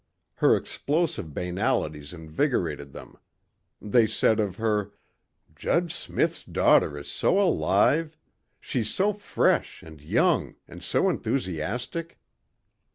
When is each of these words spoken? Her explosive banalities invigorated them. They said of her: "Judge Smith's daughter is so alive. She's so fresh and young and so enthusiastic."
Her 0.37 0.57
explosive 0.57 1.31
banalities 1.31 2.11
invigorated 2.11 2.91
them. 2.91 3.19
They 3.79 4.07
said 4.07 4.39
of 4.39 4.55
her: 4.55 4.93
"Judge 5.55 5.93
Smith's 5.93 6.43
daughter 6.43 6.97
is 6.97 7.07
so 7.07 7.39
alive. 7.39 8.17
She's 8.59 8.91
so 8.91 9.13
fresh 9.13 9.83
and 9.83 10.01
young 10.01 10.55
and 10.67 10.81
so 10.83 11.07
enthusiastic." 11.07 12.17